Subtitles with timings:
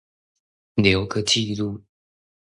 [0.73, 1.83] 留個紀錄